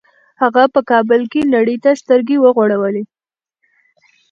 هغه 0.41 0.63
په 0.73 0.81
کابل 0.91 1.21
کې 1.31 1.41
نړۍ 1.55 1.77
ته 1.83 1.91
سترګې 2.01 2.37
وغړولې 2.39 3.03